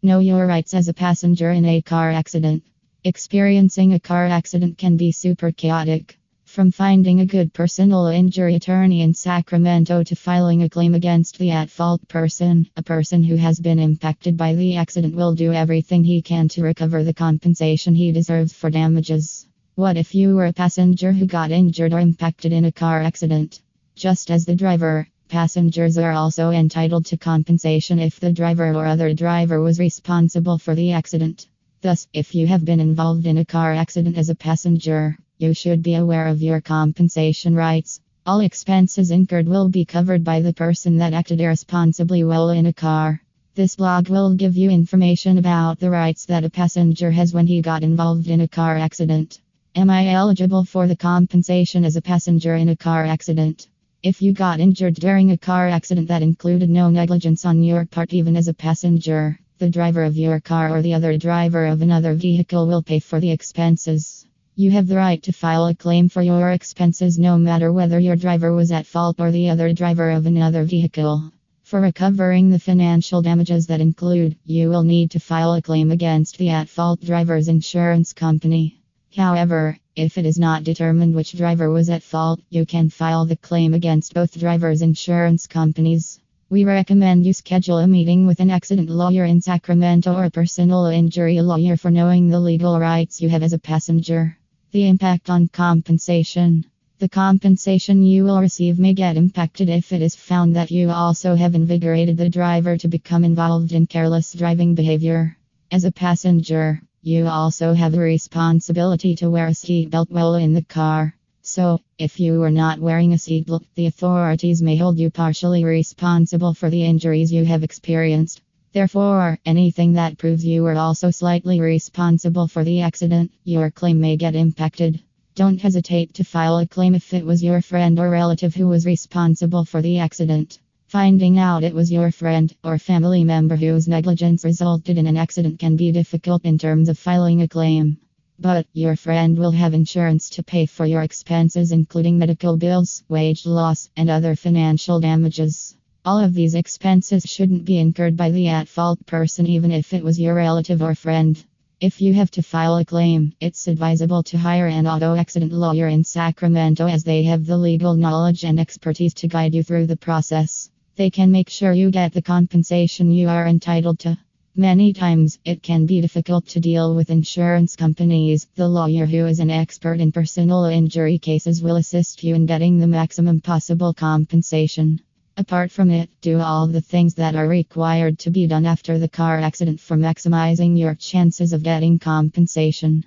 Know 0.00 0.20
your 0.20 0.46
rights 0.46 0.74
as 0.74 0.86
a 0.86 0.94
passenger 0.94 1.50
in 1.50 1.64
a 1.64 1.82
car 1.82 2.12
accident. 2.12 2.62
Experiencing 3.02 3.94
a 3.94 3.98
car 3.98 4.26
accident 4.26 4.78
can 4.78 4.96
be 4.96 5.10
super 5.10 5.50
chaotic. 5.50 6.16
From 6.44 6.70
finding 6.70 7.18
a 7.18 7.26
good 7.26 7.52
personal 7.52 8.06
injury 8.06 8.54
attorney 8.54 9.02
in 9.02 9.12
Sacramento 9.12 10.04
to 10.04 10.14
filing 10.14 10.62
a 10.62 10.68
claim 10.68 10.94
against 10.94 11.36
the 11.38 11.50
at 11.50 11.68
fault 11.68 12.06
person, 12.06 12.68
a 12.76 12.82
person 12.82 13.24
who 13.24 13.34
has 13.34 13.58
been 13.58 13.80
impacted 13.80 14.36
by 14.36 14.54
the 14.54 14.76
accident 14.76 15.16
will 15.16 15.34
do 15.34 15.52
everything 15.52 16.04
he 16.04 16.22
can 16.22 16.46
to 16.50 16.62
recover 16.62 17.02
the 17.02 17.12
compensation 17.12 17.96
he 17.96 18.12
deserves 18.12 18.52
for 18.52 18.70
damages. 18.70 19.48
What 19.74 19.96
if 19.96 20.14
you 20.14 20.36
were 20.36 20.46
a 20.46 20.52
passenger 20.52 21.10
who 21.10 21.26
got 21.26 21.50
injured 21.50 21.92
or 21.92 21.98
impacted 21.98 22.52
in 22.52 22.66
a 22.66 22.70
car 22.70 23.02
accident? 23.02 23.60
Just 23.96 24.30
as 24.30 24.44
the 24.44 24.54
driver, 24.54 25.08
Passengers 25.28 25.98
are 25.98 26.12
also 26.12 26.50
entitled 26.52 27.04
to 27.04 27.18
compensation 27.18 27.98
if 27.98 28.18
the 28.18 28.32
driver 28.32 28.72
or 28.72 28.86
other 28.86 29.12
driver 29.12 29.60
was 29.60 29.78
responsible 29.78 30.56
for 30.56 30.74
the 30.74 30.92
accident. 30.92 31.48
Thus, 31.82 32.08
if 32.14 32.34
you 32.34 32.46
have 32.46 32.64
been 32.64 32.80
involved 32.80 33.26
in 33.26 33.36
a 33.36 33.44
car 33.44 33.74
accident 33.74 34.16
as 34.16 34.30
a 34.30 34.34
passenger, 34.34 35.18
you 35.36 35.52
should 35.52 35.82
be 35.82 35.96
aware 35.96 36.28
of 36.28 36.40
your 36.40 36.62
compensation 36.62 37.54
rights. 37.54 38.00
All 38.24 38.40
expenses 38.40 39.10
incurred 39.10 39.46
will 39.46 39.68
be 39.68 39.84
covered 39.84 40.24
by 40.24 40.40
the 40.40 40.54
person 40.54 40.96
that 40.96 41.12
acted 41.12 41.42
irresponsibly 41.42 42.24
while 42.24 42.48
in 42.48 42.64
a 42.64 42.72
car. 42.72 43.22
This 43.54 43.76
blog 43.76 44.08
will 44.08 44.34
give 44.34 44.56
you 44.56 44.70
information 44.70 45.36
about 45.36 45.78
the 45.78 45.90
rights 45.90 46.24
that 46.24 46.44
a 46.44 46.50
passenger 46.50 47.10
has 47.10 47.34
when 47.34 47.46
he 47.46 47.60
got 47.60 47.82
involved 47.82 48.28
in 48.28 48.40
a 48.40 48.48
car 48.48 48.78
accident. 48.78 49.42
Am 49.74 49.90
I 49.90 50.08
eligible 50.08 50.64
for 50.64 50.86
the 50.86 50.96
compensation 50.96 51.84
as 51.84 51.96
a 51.96 52.02
passenger 52.02 52.54
in 52.54 52.70
a 52.70 52.76
car 52.76 53.04
accident? 53.04 53.68
If 54.00 54.22
you 54.22 54.32
got 54.32 54.60
injured 54.60 54.94
during 54.94 55.32
a 55.32 55.36
car 55.36 55.66
accident 55.66 56.06
that 56.06 56.22
included 56.22 56.70
no 56.70 56.88
negligence 56.88 57.44
on 57.44 57.64
your 57.64 57.84
part, 57.84 58.14
even 58.14 58.36
as 58.36 58.46
a 58.46 58.54
passenger, 58.54 59.40
the 59.58 59.68
driver 59.68 60.04
of 60.04 60.16
your 60.16 60.38
car 60.38 60.70
or 60.70 60.82
the 60.82 60.94
other 60.94 61.18
driver 61.18 61.66
of 61.66 61.82
another 61.82 62.14
vehicle 62.14 62.68
will 62.68 62.80
pay 62.80 63.00
for 63.00 63.18
the 63.18 63.32
expenses. 63.32 64.24
You 64.54 64.70
have 64.70 64.86
the 64.86 64.94
right 64.94 65.20
to 65.24 65.32
file 65.32 65.66
a 65.66 65.74
claim 65.74 66.08
for 66.08 66.22
your 66.22 66.52
expenses 66.52 67.18
no 67.18 67.36
matter 67.36 67.72
whether 67.72 67.98
your 67.98 68.14
driver 68.14 68.54
was 68.54 68.70
at 68.70 68.86
fault 68.86 69.16
or 69.18 69.32
the 69.32 69.50
other 69.50 69.72
driver 69.72 70.12
of 70.12 70.26
another 70.26 70.62
vehicle. 70.62 71.32
For 71.64 71.80
recovering 71.80 72.50
the 72.50 72.60
financial 72.60 73.20
damages 73.20 73.66
that 73.66 73.80
include, 73.80 74.36
you 74.44 74.68
will 74.68 74.84
need 74.84 75.10
to 75.10 75.18
file 75.18 75.54
a 75.54 75.60
claim 75.60 75.90
against 75.90 76.38
the 76.38 76.50
at 76.50 76.68
fault 76.68 77.00
driver's 77.00 77.48
insurance 77.48 78.12
company. 78.12 78.80
However, 79.16 79.76
if 79.98 80.16
it 80.16 80.24
is 80.24 80.38
not 80.38 80.62
determined 80.62 81.12
which 81.12 81.36
driver 81.36 81.70
was 81.70 81.90
at 81.90 82.04
fault, 82.04 82.40
you 82.50 82.64
can 82.64 82.88
file 82.88 83.26
the 83.26 83.36
claim 83.36 83.74
against 83.74 84.14
both 84.14 84.38
drivers' 84.38 84.80
insurance 84.80 85.48
companies. 85.48 86.20
We 86.50 86.64
recommend 86.64 87.26
you 87.26 87.32
schedule 87.32 87.78
a 87.78 87.86
meeting 87.88 88.24
with 88.24 88.38
an 88.38 88.48
accident 88.48 88.90
lawyer 88.90 89.24
in 89.24 89.40
Sacramento 89.40 90.14
or 90.14 90.24
a 90.24 90.30
personal 90.30 90.86
injury 90.86 91.40
lawyer 91.40 91.76
for 91.76 91.90
knowing 91.90 92.28
the 92.28 92.38
legal 92.38 92.78
rights 92.78 93.20
you 93.20 93.28
have 93.28 93.42
as 93.42 93.52
a 93.52 93.58
passenger. 93.58 94.38
The 94.70 94.86
impact 94.86 95.30
on 95.30 95.48
compensation. 95.48 96.64
The 97.00 97.08
compensation 97.08 98.02
you 98.02 98.24
will 98.24 98.40
receive 98.40 98.78
may 98.78 98.94
get 98.94 99.16
impacted 99.16 99.68
if 99.68 99.92
it 99.92 100.00
is 100.00 100.14
found 100.14 100.54
that 100.54 100.70
you 100.70 100.90
also 100.90 101.34
have 101.34 101.56
invigorated 101.56 102.16
the 102.16 102.30
driver 102.30 102.76
to 102.76 102.88
become 102.88 103.24
involved 103.24 103.72
in 103.72 103.86
careless 103.86 104.32
driving 104.32 104.74
behavior. 104.74 105.36
As 105.70 105.84
a 105.84 105.92
passenger, 105.92 106.80
you 107.02 107.26
also 107.26 107.74
have 107.74 107.94
a 107.94 108.00
responsibility 108.00 109.14
to 109.16 109.30
wear 109.30 109.46
a 109.46 109.52
seatbelt 109.52 110.10
while 110.10 110.34
in 110.34 110.52
the 110.52 110.62
car. 110.62 111.14
So, 111.42 111.80
if 111.96 112.18
you 112.20 112.40
were 112.40 112.50
not 112.50 112.80
wearing 112.80 113.12
a 113.12 113.16
seatbelt, 113.16 113.64
the 113.74 113.86
authorities 113.86 114.60
may 114.60 114.76
hold 114.76 114.98
you 114.98 115.08
partially 115.08 115.64
responsible 115.64 116.54
for 116.54 116.70
the 116.70 116.84
injuries 116.84 117.32
you 117.32 117.44
have 117.44 117.62
experienced. 117.62 118.42
Therefore, 118.72 119.38
anything 119.46 119.94
that 119.94 120.18
proves 120.18 120.44
you 120.44 120.62
were 120.62 120.76
also 120.76 121.10
slightly 121.10 121.60
responsible 121.60 122.48
for 122.48 122.64
the 122.64 122.82
accident, 122.82 123.32
your 123.44 123.70
claim 123.70 124.00
may 124.00 124.16
get 124.16 124.34
impacted. 124.34 125.00
Don't 125.34 125.60
hesitate 125.60 126.14
to 126.14 126.24
file 126.24 126.58
a 126.58 126.66
claim 126.66 126.94
if 126.94 127.14
it 127.14 127.24
was 127.24 127.42
your 127.42 127.62
friend 127.62 127.98
or 127.98 128.10
relative 128.10 128.54
who 128.54 128.68
was 128.68 128.84
responsible 128.84 129.64
for 129.64 129.80
the 129.80 130.00
accident. 130.00 130.58
Finding 130.88 131.38
out 131.38 131.64
it 131.64 131.74
was 131.74 131.92
your 131.92 132.10
friend 132.10 132.56
or 132.64 132.78
family 132.78 133.22
member 133.22 133.56
whose 133.56 133.86
negligence 133.86 134.42
resulted 134.42 134.96
in 134.96 135.06
an 135.06 135.18
accident 135.18 135.58
can 135.58 135.76
be 135.76 135.92
difficult 135.92 136.46
in 136.46 136.56
terms 136.56 136.88
of 136.88 136.98
filing 136.98 137.42
a 137.42 137.48
claim. 137.48 137.98
But 138.38 138.66
your 138.72 138.96
friend 138.96 139.36
will 139.36 139.50
have 139.50 139.74
insurance 139.74 140.30
to 140.30 140.42
pay 140.42 140.64
for 140.64 140.86
your 140.86 141.02
expenses, 141.02 141.72
including 141.72 142.16
medical 142.16 142.56
bills, 142.56 143.04
wage 143.06 143.44
loss, 143.44 143.90
and 143.98 144.08
other 144.08 144.34
financial 144.34 144.98
damages. 144.98 145.76
All 146.06 146.18
of 146.20 146.32
these 146.32 146.54
expenses 146.54 147.24
shouldn't 147.24 147.66
be 147.66 147.76
incurred 147.76 148.16
by 148.16 148.30
the 148.30 148.48
at 148.48 148.66
fault 148.66 149.04
person, 149.04 149.46
even 149.46 149.70
if 149.70 149.92
it 149.92 150.02
was 150.02 150.18
your 150.18 150.36
relative 150.36 150.80
or 150.80 150.94
friend. 150.94 151.36
If 151.82 152.00
you 152.00 152.14
have 152.14 152.30
to 152.30 152.42
file 152.42 152.78
a 152.78 152.84
claim, 152.86 153.34
it's 153.40 153.68
advisable 153.68 154.22
to 154.22 154.38
hire 154.38 154.66
an 154.66 154.86
auto 154.86 155.14
accident 155.16 155.52
lawyer 155.52 155.88
in 155.88 156.02
Sacramento 156.02 156.86
as 156.88 157.04
they 157.04 157.24
have 157.24 157.44
the 157.44 157.58
legal 157.58 157.92
knowledge 157.92 158.42
and 158.42 158.58
expertise 158.58 159.12
to 159.14 159.28
guide 159.28 159.54
you 159.54 159.62
through 159.62 159.86
the 159.86 159.96
process. 159.96 160.70
They 160.98 161.10
can 161.10 161.30
make 161.30 161.48
sure 161.48 161.72
you 161.72 161.92
get 161.92 162.12
the 162.12 162.20
compensation 162.20 163.12
you 163.12 163.28
are 163.28 163.46
entitled 163.46 164.00
to. 164.00 164.18
Many 164.56 164.92
times, 164.92 165.38
it 165.44 165.62
can 165.62 165.86
be 165.86 166.00
difficult 166.00 166.48
to 166.48 166.58
deal 166.58 166.96
with 166.96 167.10
insurance 167.10 167.76
companies. 167.76 168.48
The 168.56 168.66
lawyer 168.66 169.06
who 169.06 169.24
is 169.26 169.38
an 169.38 169.48
expert 169.48 170.00
in 170.00 170.10
personal 170.10 170.64
injury 170.64 171.20
cases 171.20 171.62
will 171.62 171.76
assist 171.76 172.24
you 172.24 172.34
in 172.34 172.46
getting 172.46 172.78
the 172.78 172.88
maximum 172.88 173.40
possible 173.40 173.94
compensation. 173.94 175.00
Apart 175.36 175.70
from 175.70 175.92
it, 175.92 176.10
do 176.20 176.40
all 176.40 176.66
the 176.66 176.80
things 176.80 177.14
that 177.14 177.36
are 177.36 177.46
required 177.46 178.18
to 178.18 178.30
be 178.32 178.48
done 178.48 178.66
after 178.66 178.98
the 178.98 179.08
car 179.08 179.38
accident 179.38 179.78
for 179.78 179.96
maximizing 179.96 180.76
your 180.76 180.96
chances 180.96 181.52
of 181.52 181.62
getting 181.62 182.00
compensation. 182.00 183.04